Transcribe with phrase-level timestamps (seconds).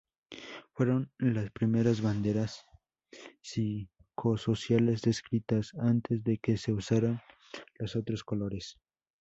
[0.73, 2.65] Fueron las primeras banderas
[3.43, 7.21] psicosociales descritas, antes de que se usaran
[7.77, 8.79] los otros colores.